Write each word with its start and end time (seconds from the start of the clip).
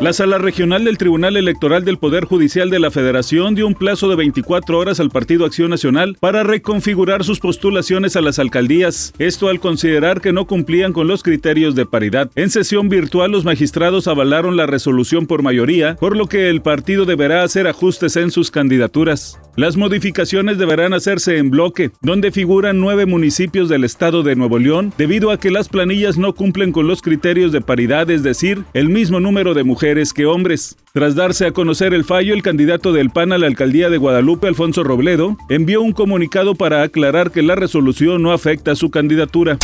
La 0.00 0.14
Sala 0.14 0.38
Regional 0.38 0.84
del 0.84 0.96
Tribunal 0.96 1.36
Electoral 1.36 1.84
del 1.84 1.98
Poder 1.98 2.24
Judicial 2.24 2.70
de 2.70 2.78
la 2.78 2.90
Federación 2.90 3.54
dio 3.54 3.66
un 3.66 3.74
plazo 3.74 4.08
de 4.08 4.16
24 4.16 4.78
horas 4.78 4.98
al 4.98 5.10
Partido 5.10 5.44
Acción 5.44 5.68
Nacional 5.68 6.16
para 6.18 6.42
reconfigurar 6.42 7.22
sus 7.22 7.38
postulaciones 7.38 8.16
a 8.16 8.22
las 8.22 8.38
alcaldías, 8.38 9.12
esto 9.18 9.48
al 9.50 9.60
considerar 9.60 10.22
que 10.22 10.32
no 10.32 10.46
cumplían 10.46 10.94
con 10.94 11.06
los 11.06 11.22
criterios 11.22 11.74
de 11.74 11.84
paridad. 11.84 12.30
En 12.34 12.48
sesión 12.48 12.88
virtual 12.88 13.30
los 13.30 13.44
magistrados 13.44 14.08
avalaron 14.08 14.56
la 14.56 14.64
resolución 14.64 15.26
por 15.26 15.42
mayoría, 15.42 15.96
por 15.96 16.16
lo 16.16 16.28
que 16.28 16.48
el 16.48 16.62
partido 16.62 17.04
deberá 17.04 17.42
hacer 17.42 17.66
ajustes 17.66 18.16
en 18.16 18.30
sus 18.30 18.50
candidaturas. 18.50 19.38
Las 19.56 19.76
modificaciones 19.76 20.56
deberán 20.56 20.94
hacerse 20.94 21.36
en 21.36 21.50
bloque, 21.50 21.90
donde 22.00 22.30
figuran 22.30 22.80
nueve 22.80 23.04
municipios 23.04 23.68
del 23.68 23.84
estado 23.84 24.22
de 24.22 24.34
Nuevo 24.34 24.58
León, 24.58 24.94
debido 24.96 25.30
a 25.30 25.38
que 25.38 25.50
las 25.50 25.68
planillas 25.68 26.16
no 26.16 26.34
cumplen 26.34 26.72
con 26.72 26.86
los 26.86 27.02
criterios 27.02 27.52
de 27.52 27.60
paridad, 27.60 28.10
es 28.10 28.22
decir, 28.22 28.64
el 28.72 28.88
mismo 28.88 29.20
número 29.20 29.52
de 29.52 29.64
mujeres 29.64 29.89
que 30.14 30.24
hombres. 30.24 30.76
Tras 30.92 31.16
darse 31.16 31.46
a 31.46 31.52
conocer 31.52 31.94
el 31.94 32.04
fallo, 32.04 32.32
el 32.32 32.42
candidato 32.42 32.92
del 32.92 33.10
PAN 33.10 33.32
a 33.32 33.38
la 33.38 33.48
alcaldía 33.48 33.90
de 33.90 33.98
Guadalupe, 33.98 34.46
Alfonso 34.46 34.84
Robledo, 34.84 35.36
envió 35.48 35.82
un 35.82 35.92
comunicado 35.92 36.54
para 36.54 36.82
aclarar 36.82 37.32
que 37.32 37.42
la 37.42 37.56
resolución 37.56 38.22
no 38.22 38.32
afecta 38.32 38.72
a 38.72 38.76
su 38.76 38.90
candidatura. 38.90 39.58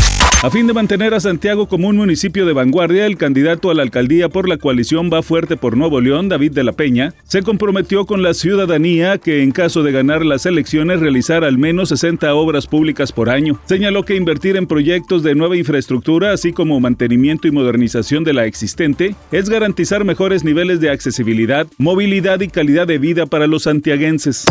A 0.47 0.51
fin 0.53 0.69
de 0.69 0.73
mantener 0.73 1.13
a 1.13 1.19
Santiago 1.19 1.67
como 1.67 1.89
un 1.89 1.97
municipio 1.97 2.47
de 2.47 2.53
vanguardia, 2.53 3.07
el 3.07 3.17
candidato 3.17 3.69
a 3.69 3.75
la 3.75 3.83
alcaldía 3.83 4.29
por 4.29 4.49
la 4.49 4.59
coalición 4.59 5.11
Va 5.13 5.25
Fuerte 5.25 5.57
por 5.57 5.77
Nuevo 5.77 6.01
León, 6.01 6.29
David 6.29 6.53
de 6.53 6.63
la 6.63 6.71
Peña, 6.71 7.15
se 7.25 7.43
comprometió 7.43 8.07
con 8.07 8.23
la 8.23 8.33
ciudadanía 8.33 9.19
que 9.19 9.43
en 9.43 9.51
caso 9.51 9.83
de 9.83 9.91
ganar 9.91 10.25
las 10.25 10.47
elecciones 10.47 11.01
realizar 11.01 11.43
al 11.43 11.59
menos 11.59 11.89
60 11.89 12.33
obras 12.33 12.69
públicas 12.69 13.11
por 13.11 13.29
año. 13.29 13.59
Señaló 13.65 14.05
que 14.05 14.15
invertir 14.15 14.57
en 14.57 14.69
proyectos 14.69 15.25
de 15.25 15.35
nueva 15.35 15.57
infraestructura, 15.57 16.33
así 16.33 16.53
como 16.53 16.79
mantenimiento 16.79 17.49
y 17.49 17.51
modernización 17.51 18.23
de 18.23 18.35
la 18.35 18.45
existente, 18.45 19.17
es 19.33 19.49
garantizar 19.49 20.05
mejores 20.05 20.45
niveles 20.45 20.79
de 20.79 20.91
accesibilidad, 20.91 21.67
movilidad 21.77 22.39
y 22.39 22.47
calidad 22.47 22.87
de 22.87 22.99
vida 22.99 23.27
para 23.27 23.49
los 23.49 23.65
santiaguenses. 23.65 24.45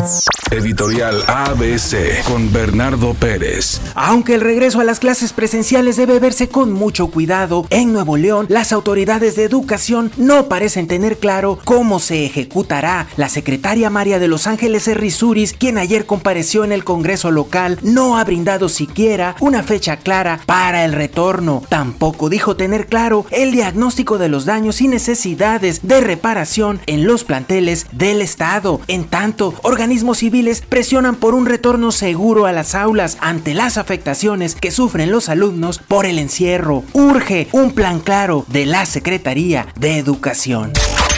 Editorial 0.52 1.24
ABC 1.28 2.22
con 2.26 2.52
Bernardo 2.52 3.14
Pérez. 3.14 3.82
Aunque 3.96 4.36
el 4.36 4.42
regreso 4.42 4.82
a 4.82 4.84
las 4.84 5.00
clases 5.00 5.32
presenciales 5.32 5.85
debe 5.94 6.20
verse 6.20 6.50
con 6.50 6.72
mucho 6.72 7.08
cuidado. 7.08 7.68
En 7.70 7.94
Nuevo 7.94 8.18
León, 8.18 8.48
las 8.50 8.74
autoridades 8.74 9.36
de 9.36 9.44
educación 9.44 10.12
no 10.18 10.50
parecen 10.50 10.88
tener 10.88 11.20
claro 11.20 11.60
cómo 11.64 12.00
se 12.00 12.26
ejecutará. 12.26 13.08
La 13.18 13.30
secretaria 13.30 13.92
María 13.92 14.18
de 14.18 14.28
Los 14.28 14.48
Ángeles 14.48 14.88
Errizuris, 14.88 15.54
quien 15.54 15.78
ayer 15.78 16.08
compareció 16.08 16.64
en 16.64 16.72
el 16.72 16.84
Congreso 16.84 17.30
local, 17.30 17.78
no 17.84 18.18
ha 18.18 18.24
brindado 18.24 18.68
siquiera 18.68 19.36
una 19.40 19.62
fecha 19.62 19.98
clara 19.98 20.40
para 20.48 20.86
el 20.86 20.94
retorno. 20.94 21.62
Tampoco 21.70 22.30
dijo 22.30 22.56
tener 22.56 22.88
claro 22.88 23.26
el 23.30 23.52
diagnóstico 23.52 24.18
de 24.18 24.30
los 24.30 24.46
daños 24.46 24.82
y 24.82 24.88
necesidades 24.88 25.82
de 25.88 26.02
reparación 26.02 26.80
en 26.88 27.06
los 27.06 27.24
planteles 27.24 27.86
del 27.92 28.22
Estado. 28.22 28.82
En 28.88 29.04
tanto, 29.06 29.54
organismos 29.62 30.20
civiles 30.20 30.62
presionan 30.68 31.16
por 31.16 31.36
un 31.36 31.46
retorno 31.46 31.92
seguro 31.92 32.46
a 32.46 32.52
las 32.52 32.74
aulas 32.76 33.18
ante 33.20 33.54
las 33.54 33.78
afectaciones 33.78 34.56
que 34.56 34.72
sufren 34.72 35.12
los 35.12 35.30
alumnos 35.30 35.65
por 35.74 36.06
el 36.06 36.20
encierro. 36.20 36.84
Urge 36.94 37.48
un 37.52 37.72
plan 37.72 38.00
claro 38.00 38.46
de 38.48 38.66
la 38.66 38.86
Secretaría 38.86 39.68
de 39.80 39.98
Educación. 39.98 40.72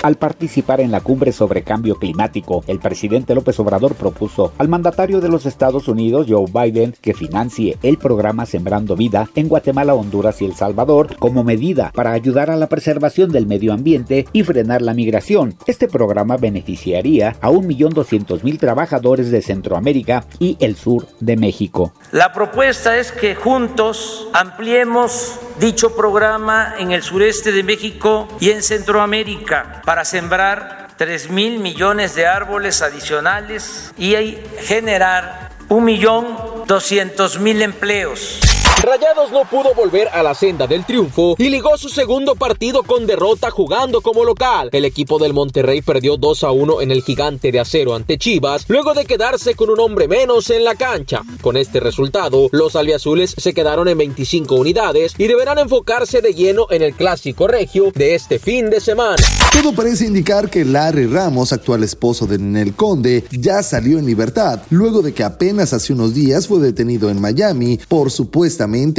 Al 0.04 0.16
participar 0.16 0.80
en 0.80 0.92
la 0.92 1.02
cumbre 1.02 1.32
sobre 1.32 1.64
cambio 1.64 1.96
climático, 1.96 2.64
el 2.68 2.78
presidente 2.78 3.34
López 3.34 3.60
Obrador 3.60 3.96
propuso 3.96 4.54
al 4.60 4.68
mandatario 4.68 5.22
de 5.22 5.28
los 5.28 5.48
Estados 5.48 5.88
Unidos, 5.88 6.28
Joe 6.30 6.46
Biden, 6.54 6.94
que 7.02 7.16
financie 7.16 7.78
el 7.82 7.98
programa 7.98 8.46
Sembrando 8.46 8.96
Vida 8.96 9.28
en 9.34 9.48
Guatemala, 9.48 9.96
Honduras 9.96 10.40
y 10.42 10.46
El 10.46 10.54
Salvador 10.54 11.16
como 11.18 11.44
medida 11.44 11.92
para 11.96 12.12
ayudar 12.12 12.52
a 12.52 12.56
la 12.58 12.68
preservación 12.68 13.32
del 13.32 13.48
medio 13.48 13.74
ambiente 13.74 14.28
y 14.34 14.44
frenar 14.44 14.84
la 14.84 14.94
migración. 14.94 15.56
Este 15.66 15.88
programa 15.88 16.38
beneficiaría 16.38 17.36
a 17.42 17.50
1.200.000 17.50 18.60
trabajadores 18.60 19.32
de 19.32 19.42
Centroamérica 19.42 20.26
y 20.38 20.58
el 20.60 20.76
sur 20.76 21.08
de 21.20 21.38
México. 21.38 21.92
La 22.12 22.34
propuesta 22.34 22.98
es 22.98 23.12
que 23.12 23.34
juntos 23.34 24.28
ampliemos 24.34 25.40
dicho 25.60 25.96
programa 25.96 26.76
en 26.78 26.92
el 26.92 27.04
sureste 27.04 27.52
de 27.52 27.64
México 27.64 28.28
y 28.40 28.52
en 28.52 28.62
Centroamérica 28.62 29.82
para 29.86 30.06
sembrar 30.06 30.88
3 30.98 31.30
mil 31.30 31.60
millones 31.60 32.16
de 32.16 32.26
árboles 32.28 32.82
adicionales 32.82 33.94
y 33.98 34.16
generar 34.62 35.52
un 35.70 35.86
millón 35.86 36.28
doscientos 36.68 37.40
mil 37.40 37.62
empleos. 37.62 38.57
Rayados 38.84 39.32
no 39.32 39.44
pudo 39.50 39.74
volver 39.74 40.08
a 40.10 40.22
la 40.22 40.36
senda 40.36 40.68
del 40.68 40.86
triunfo 40.86 41.36
y 41.40 41.50
ligó 41.50 41.78
su 41.78 41.90
segundo 41.90 42.36
partido 42.36 42.84
con 42.84 43.08
derrota 43.08 43.50
jugando 43.50 44.02
como 44.02 44.24
local. 44.24 44.70
El 44.72 44.86
equipo 44.86 45.18
del 45.18 45.34
Monterrey 45.34 45.82
perdió 45.82 46.16
2 46.16 46.44
a 46.44 46.52
1 46.52 46.82
en 46.82 46.92
el 46.92 47.02
gigante 47.02 47.52
de 47.52 47.60
acero 47.60 47.96
ante 47.96 48.20
Chivas, 48.20 48.66
luego 48.68 48.94
de 48.94 49.06
quedarse 49.06 49.56
con 49.56 49.72
un 49.72 49.80
hombre 49.80 50.08
menos 50.08 50.52
en 50.52 50.64
la 50.64 50.76
cancha. 50.76 51.24
Con 51.42 51.58
este 51.58 51.80
resultado, 51.80 52.50
los 52.52 52.76
albiazules 52.76 53.34
se 53.36 53.54
quedaron 53.54 53.88
en 53.88 53.98
25 53.98 54.54
unidades 54.54 55.16
y 55.18 55.26
deberán 55.26 55.58
enfocarse 55.58 56.22
de 56.22 56.36
lleno 56.36 56.68
en 56.70 56.84
el 56.84 56.94
clásico 56.94 57.48
regio 57.48 57.92
de 57.96 58.14
este 58.14 58.38
fin 58.38 58.70
de 58.70 58.80
semana. 58.80 59.24
Todo 59.52 59.74
parece 59.74 60.06
indicar 60.06 60.52
que 60.52 60.64
Larry 60.64 61.08
Ramos, 61.08 61.52
actual 61.52 61.84
esposo 61.84 62.28
de 62.28 62.38
Nenel 62.38 62.76
Conde, 62.76 63.24
ya 63.32 63.64
salió 63.64 63.98
en 63.98 64.06
libertad, 64.06 64.62
luego 64.70 65.02
de 65.02 65.14
que 65.14 65.24
apenas 65.24 65.74
hace 65.74 65.94
unos 65.94 66.14
días 66.14 66.48
fue 66.48 66.60
detenido 66.60 67.10
en 67.10 67.20
Miami 67.20 67.80
por 67.88 68.12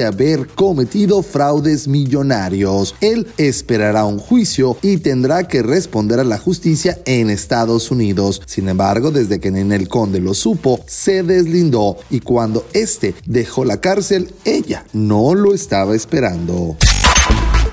haber 0.06 0.46
cometido 0.48 1.22
fraudes 1.22 1.88
millonarios. 1.88 2.94
Él 3.00 3.26
esperará 3.36 4.04
un 4.04 4.18
juicio 4.18 4.76
y 4.82 4.96
tendrá 4.96 5.46
que 5.46 5.62
responder 5.62 6.20
a 6.20 6.24
la 6.24 6.38
justicia 6.38 6.98
en 7.04 7.28
Estados 7.28 7.90
Unidos. 7.90 8.40
Sin 8.46 8.68
embargo, 8.68 9.10
desde 9.10 9.40
que 9.40 9.50
Nenel 9.50 9.88
Conde 9.88 10.20
lo 10.20 10.34
supo, 10.34 10.80
se 10.86 11.22
deslindó 11.22 11.96
y 12.10 12.20
cuando 12.20 12.66
este 12.72 13.14
dejó 13.26 13.64
la 13.64 13.80
cárcel, 13.80 14.32
ella 14.44 14.84
no 14.92 15.34
lo 15.34 15.52
estaba 15.52 15.94
esperando. 15.94 16.76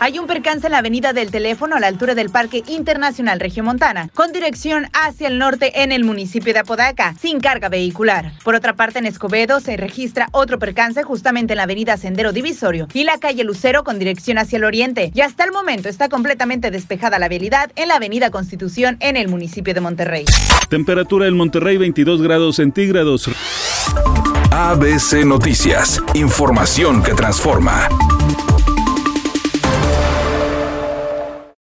Hay 0.06 0.20
un 0.20 0.28
percance 0.28 0.68
en 0.68 0.74
la 0.74 0.78
avenida 0.78 1.14
del 1.14 1.32
teléfono 1.32 1.76
a 1.76 1.80
la 1.80 1.88
altura 1.88 2.14
del 2.14 2.30
Parque 2.30 2.64
Internacional 2.68 3.40
Regiomontana, 3.40 4.12
con 4.14 4.32
dirección 4.32 4.86
hacia 4.94 5.28
el 5.28 5.40
norte 5.40 5.82
en 5.82 5.92
el 5.92 6.04
municipio 6.04 6.54
de 6.54 6.60
Apodaca, 6.60 7.16
sin 7.20 7.40
carga 7.40 7.70
vehicular. 7.70 8.32
Por 8.44 8.54
otra 8.54 8.76
parte, 8.76 9.00
en 9.00 9.08
Escobedo 9.08 9.60
se 9.62 9.78
registra 9.78 10.30
otro 10.32 10.60
percance 10.60 11.02
justamente 11.02 11.54
en 11.54 11.58
la 11.58 11.64
avenida 11.64 11.98
Sendero 11.98 12.34
Divisorio 12.34 12.88
y 12.94 13.04
la 13.04 13.18
calle 13.18 13.44
Lucero 13.44 13.84
con 13.84 13.98
dirección 13.98 14.38
hacia 14.38 14.58
el 14.58 14.66
oriente. 14.66 15.12
Y 15.16 15.22
hasta 15.22 15.44
el 15.44 15.52
momento 15.52 15.90
está 15.90 16.08
completamente 16.08 16.70
despejada 16.70 17.18
la 17.18 17.28
vialidad 17.28 17.72
en 17.76 17.88
la 17.88 17.96
avenida 17.96 18.30
Constitución 18.30 18.98
en 19.00 19.18
el 19.18 19.28
municipio 19.28 19.74
de 19.74 19.82
Monterrey. 19.82 20.26
Temperatura 20.70 21.26
en 21.26 21.36
Monterrey 21.36 21.78
22 21.78 22.22
grados 22.22 22.58
centígrados. 22.58 23.28
ABC 24.52 25.26
Noticias, 25.26 26.00
información 26.14 27.02
que 27.02 27.16
transforma. 27.16 27.90